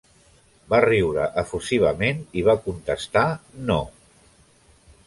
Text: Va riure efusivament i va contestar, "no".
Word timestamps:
Va 0.73 0.79
riure 0.85 1.27
efusivament 1.41 2.25
i 2.41 2.45
va 2.49 2.59
contestar, 2.65 3.27
"no". 3.71 3.81